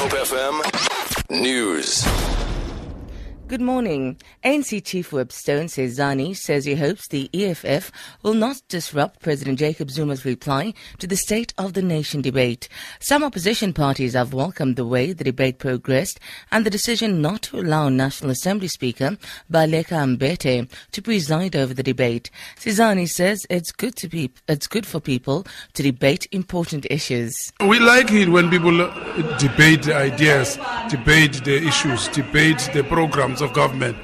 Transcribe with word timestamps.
Hope 0.00 0.12
FM 0.12 1.42
News. 1.42 2.39
Good 3.50 3.60
morning. 3.60 4.16
ANC 4.44 4.84
Chief 4.84 5.12
Whip 5.12 5.32
Stone 5.32 5.66
says 5.70 5.96
he 6.64 6.74
hopes 6.76 7.08
the 7.08 7.28
EFF 7.34 7.90
will 8.22 8.34
not 8.34 8.62
disrupt 8.68 9.22
President 9.22 9.58
Jacob 9.58 9.90
Zuma's 9.90 10.24
reply 10.24 10.72
to 11.00 11.08
the 11.08 11.16
State 11.16 11.52
of 11.58 11.72
the 11.72 11.82
Nation 11.82 12.22
debate. 12.22 12.68
Some 13.00 13.24
opposition 13.24 13.72
parties 13.72 14.12
have 14.12 14.32
welcomed 14.32 14.76
the 14.76 14.86
way 14.86 15.12
the 15.12 15.24
debate 15.24 15.58
progressed 15.58 16.20
and 16.52 16.64
the 16.64 16.70
decision 16.70 17.20
not 17.20 17.42
to 17.42 17.58
allow 17.58 17.88
National 17.88 18.30
Assembly 18.30 18.68
Speaker 18.68 19.16
Baleka 19.52 20.16
Mbete 20.16 20.70
to 20.92 21.02
preside 21.02 21.56
over 21.56 21.74
the 21.74 21.82
debate. 21.82 22.30
Sizani 22.54 23.08
says 23.08 23.48
it's 23.50 23.72
good 23.72 23.96
to 23.96 24.06
be, 24.08 24.30
it's 24.46 24.68
good 24.68 24.86
for 24.86 25.00
people 25.00 25.44
to 25.74 25.82
debate 25.82 26.28
important 26.30 26.86
issues. 26.88 27.34
We 27.58 27.80
like 27.80 28.12
it 28.12 28.28
when 28.28 28.48
people 28.48 28.76
debate 29.40 29.82
the 29.82 29.96
ideas, 29.96 30.56
debate 30.88 31.42
the 31.42 31.66
issues, 31.66 32.06
debate 32.06 32.70
the 32.72 32.84
programs 32.84 33.39
of 33.40 33.52
government. 33.52 33.96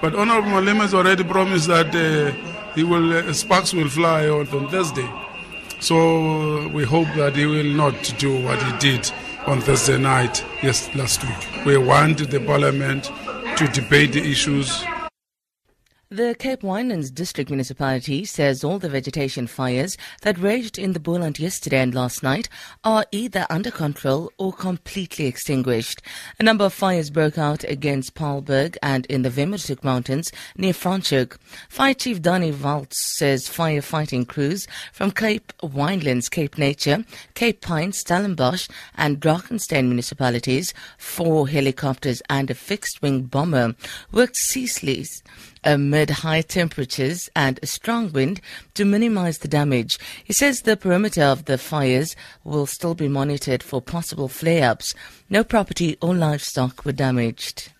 But 0.00 0.14
Honorable 0.14 0.50
Malema 0.50 0.82
has 0.82 0.94
already 0.94 1.24
promised 1.24 1.68
that 1.68 1.94
uh, 1.94 2.32
he 2.74 2.84
will 2.84 3.12
uh, 3.12 3.32
sparks 3.32 3.74
will 3.74 3.88
fly 3.88 4.28
on, 4.28 4.48
on 4.48 4.68
Thursday. 4.68 5.08
So 5.80 6.68
we 6.68 6.84
hope 6.84 7.08
that 7.16 7.36
he 7.36 7.46
will 7.46 7.64
not 7.64 8.14
do 8.18 8.42
what 8.42 8.62
he 8.62 8.78
did 8.78 9.10
on 9.46 9.60
Thursday 9.60 9.98
night, 9.98 10.44
yes, 10.62 10.94
last 10.94 11.22
week. 11.24 11.64
We 11.66 11.76
want 11.78 12.18
the 12.30 12.40
Parliament 12.40 13.10
to 13.56 13.66
debate 13.68 14.12
the 14.12 14.22
issues 14.22 14.84
the 16.12 16.34
Cape 16.40 16.62
Winelands 16.62 17.14
District 17.14 17.50
Municipality 17.50 18.24
says 18.24 18.64
all 18.64 18.80
the 18.80 18.88
vegetation 18.88 19.46
fires 19.46 19.96
that 20.22 20.40
raged 20.40 20.76
in 20.76 20.92
the 20.92 20.98
Boland 20.98 21.38
yesterday 21.38 21.78
and 21.78 21.94
last 21.94 22.20
night 22.20 22.48
are 22.82 23.06
either 23.12 23.46
under 23.48 23.70
control 23.70 24.32
or 24.36 24.52
completely 24.52 25.26
extinguished. 25.26 26.02
A 26.40 26.42
number 26.42 26.64
of 26.64 26.72
fires 26.72 27.10
broke 27.10 27.38
out 27.38 27.62
against 27.62 28.16
Paarlberg 28.16 28.76
and 28.82 29.06
in 29.06 29.22
the 29.22 29.30
Wemmershoek 29.30 29.84
Mountains 29.84 30.32
near 30.56 30.72
Franschhoek. 30.72 31.38
Fire 31.68 31.94
Chief 31.94 32.20
Danny 32.20 32.50
Waltz 32.50 33.16
says 33.16 33.48
firefighting 33.48 34.26
crews 34.26 34.66
from 34.92 35.12
Cape 35.12 35.52
Winelands, 35.62 36.28
Cape 36.28 36.58
Nature, 36.58 37.04
Cape 37.34 37.60
Pine, 37.60 37.92
Stellenbosch 37.92 38.68
and 38.96 39.20
Drakenstein 39.20 39.86
municipalities, 39.86 40.74
four 40.98 41.46
helicopters 41.46 42.20
and 42.28 42.50
a 42.50 42.54
fixed-wing 42.54 43.26
bomber 43.26 43.76
worked 44.10 44.34
ceaselessly 44.34 45.06
amid 45.64 46.10
high 46.10 46.42
temperatures 46.42 47.28
and 47.34 47.58
a 47.62 47.66
strong 47.66 48.12
wind 48.12 48.40
to 48.74 48.84
minimize 48.84 49.38
the 49.38 49.48
damage. 49.48 49.98
He 50.24 50.32
says 50.32 50.62
the 50.62 50.76
perimeter 50.76 51.22
of 51.22 51.44
the 51.44 51.58
fires 51.58 52.16
will 52.44 52.66
still 52.66 52.94
be 52.94 53.08
monitored 53.08 53.62
for 53.62 53.80
possible 53.80 54.28
flare 54.28 54.70
ups. 54.70 54.94
No 55.28 55.44
property 55.44 55.96
or 56.00 56.14
livestock 56.14 56.84
were 56.84 56.92
damaged. 56.92 57.72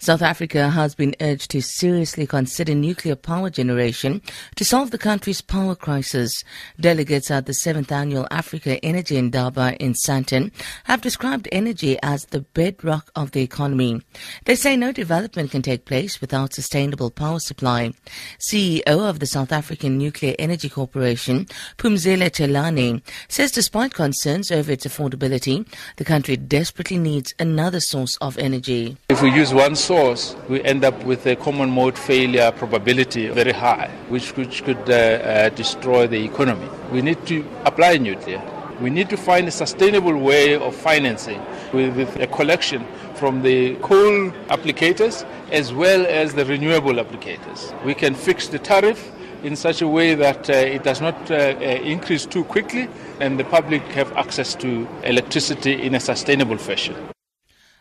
South 0.00 0.22
Africa 0.22 0.70
has 0.70 0.94
been 0.94 1.16
urged 1.20 1.50
to 1.50 1.60
seriously 1.60 2.26
consider 2.26 2.74
nuclear 2.74 3.16
power 3.16 3.50
generation 3.50 4.22
to 4.54 4.64
solve 4.64 4.92
the 4.92 4.98
country's 4.98 5.40
power 5.40 5.74
crisis. 5.74 6.32
Delegates 6.78 7.30
at 7.30 7.46
the 7.46 7.52
7th 7.52 7.90
Annual 7.90 8.28
Africa 8.30 8.82
Energy 8.84 9.16
Indaba 9.16 9.76
in 9.82 9.94
Sandton 9.94 10.52
have 10.84 11.00
described 11.00 11.48
energy 11.50 11.98
as 12.02 12.26
the 12.26 12.40
bedrock 12.40 13.10
of 13.16 13.32
the 13.32 13.42
economy. 13.42 14.00
They 14.44 14.54
say 14.54 14.76
no 14.76 14.92
development 14.92 15.50
can 15.50 15.62
take 15.62 15.84
place 15.84 16.20
without 16.20 16.54
sustainable 16.54 17.10
power 17.10 17.40
supply. 17.40 17.92
CEO 18.38 18.82
of 18.86 19.18
the 19.18 19.26
South 19.26 19.50
African 19.50 19.98
Nuclear 19.98 20.34
Energy 20.38 20.68
Corporation, 20.68 21.46
Phumzile 21.76 22.30
Tshelane, 22.30 23.02
says 23.28 23.50
despite 23.50 23.94
concerns 23.94 24.52
over 24.52 24.70
its 24.70 24.86
affordability, 24.86 25.66
the 25.96 26.04
country 26.04 26.36
desperately 26.36 26.98
needs 26.98 27.34
another 27.40 27.80
source 27.80 28.16
of 28.18 28.38
energy. 28.38 28.96
If 29.08 29.22
we 29.22 29.32
use 29.32 29.52
one 29.52 29.74
source, 29.88 30.36
we 30.50 30.62
end 30.64 30.84
up 30.84 31.02
with 31.04 31.26
a 31.26 31.34
common 31.36 31.70
mode 31.70 31.96
failure 31.96 32.52
probability 32.52 33.28
very 33.28 33.52
high, 33.52 33.88
which, 34.10 34.36
which 34.36 34.62
could 34.62 34.84
uh, 34.90 34.92
uh, 34.92 35.48
destroy 35.62 36.06
the 36.06 36.22
economy. 36.30 36.68
We 36.92 37.00
need 37.00 37.26
to 37.28 37.42
apply 37.64 37.96
nuclear. 37.96 38.42
We 38.82 38.90
need 38.90 39.08
to 39.08 39.16
find 39.16 39.48
a 39.48 39.50
sustainable 39.50 40.18
way 40.18 40.56
of 40.56 40.74
financing 40.76 41.40
with, 41.72 41.96
with 41.96 42.16
a 42.16 42.26
collection 42.26 42.86
from 43.14 43.40
the 43.42 43.76
coal 43.76 44.30
applicators 44.56 45.26
as 45.50 45.72
well 45.72 46.04
as 46.06 46.34
the 46.34 46.44
renewable 46.44 46.96
applicators. 47.04 47.60
We 47.82 47.94
can 47.94 48.14
fix 48.14 48.46
the 48.48 48.58
tariff 48.58 49.10
in 49.42 49.56
such 49.56 49.80
a 49.80 49.88
way 49.88 50.14
that 50.14 50.50
uh, 50.50 50.52
it 50.52 50.82
does 50.84 51.00
not 51.00 51.30
uh, 51.30 51.34
uh, 51.34 51.60
increase 51.94 52.26
too 52.26 52.44
quickly 52.44 52.90
and 53.20 53.40
the 53.40 53.44
public 53.44 53.82
have 53.98 54.12
access 54.18 54.54
to 54.56 54.86
electricity 55.04 55.80
in 55.80 55.94
a 55.94 56.00
sustainable 56.00 56.58
fashion. 56.58 56.94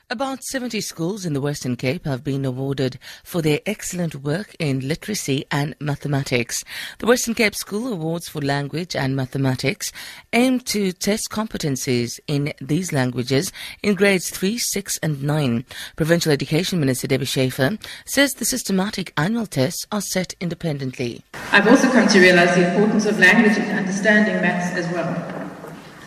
About 0.10 0.42
70 0.42 0.80
schools 0.80 1.26
in 1.26 1.34
the 1.34 1.42
Western 1.42 1.76
Cape 1.76 2.06
have 2.06 2.24
been 2.24 2.46
awarded 2.46 2.98
for 3.26 3.42
their 3.42 3.60
excellent 3.66 4.16
work 4.16 4.56
in 4.58 4.88
literacy 4.88 5.44
and 5.52 5.76
mathematics. 5.82 6.64
The 7.00 7.08
Western 7.08 7.34
Cape 7.34 7.54
School 7.54 7.92
Awards 7.92 8.30
for 8.30 8.40
Language 8.40 8.96
and 8.96 9.18
Mathematics 9.18 9.92
aim 10.32 10.62
to 10.62 10.94
test 10.94 11.28
competencies 11.30 12.22
in 12.26 12.54
these 12.62 12.94
languages 12.94 13.52
in 13.84 13.96
grades 13.96 14.30
3, 14.30 14.58
6 14.58 14.98
and 15.04 15.24
9. 15.24 15.66
Provincial 15.98 16.32
Education 16.32 16.80
Minister 16.80 17.08
Debbie 17.08 17.26
Schäfer 17.26 17.78
says 18.06 18.36
the 18.36 18.46
systematic 18.46 19.12
annual 19.18 19.46
tests 19.46 19.86
are 19.92 20.00
set 20.00 20.34
independently. 20.40 21.22
I've 21.52 21.68
also 21.68 21.92
come 21.92 22.08
to 22.08 22.20
realize 22.22 22.56
the 22.56 22.70
importance 22.70 23.06
of 23.08 23.20
language 23.20 23.58
and 23.58 23.78
understanding 23.78 24.36
maths 24.36 24.74
as 24.74 24.88
well. 24.94 25.52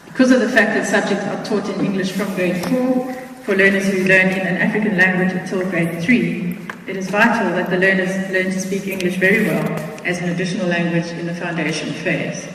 Because 0.07 0.31
of 0.31 0.41
the 0.41 0.49
fact 0.49 0.73
that 0.73 0.87
subjects 0.87 1.25
are 1.25 1.45
taught 1.45 1.69
in 1.75 1.85
English 1.85 2.13
from 2.13 2.35
grade 2.35 2.67
4, 2.67 3.30
for 3.45 3.57
learners 3.57 3.87
who 3.89 4.05
learn 4.05 4.29
in 4.29 4.47
an 4.47 4.57
African 4.59 4.97
language 4.97 5.33
until 5.33 5.69
grade 5.71 6.03
3, 6.03 6.59
it 6.87 6.97
is 6.97 7.09
vital 7.11 7.51
that 7.57 7.71
the 7.71 7.79
learners 7.79 8.11
learn 8.31 8.47
to 8.47 8.61
speak 8.61 8.87
English 8.87 9.17
very 9.17 9.47
well 9.47 9.65
as 10.05 10.19
an 10.21 10.31
additional 10.31 10.67
language 10.67 11.07
in 11.19 11.27
the 11.27 11.35
foundation 11.35 11.93
phase. 11.93 12.49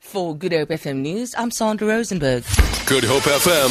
For 0.00 0.36
Good 0.36 0.52
Hope 0.52 0.68
FM 0.68 0.96
News, 0.98 1.34
I'm 1.36 1.50
Sandra 1.50 1.88
Rosenberg. 1.88 2.44
Good 2.86 3.04
Hope 3.04 3.22
FM 3.22 3.70